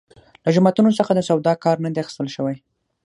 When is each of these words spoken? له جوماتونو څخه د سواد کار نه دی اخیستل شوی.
له 0.43 0.49
جوماتونو 0.55 0.89
څخه 0.99 1.11
د 1.13 1.19
سواد 1.27 1.47
کار 1.63 1.77
نه 1.83 1.89
دی 1.93 1.99
اخیستل 2.01 2.27
شوی. 2.35 2.55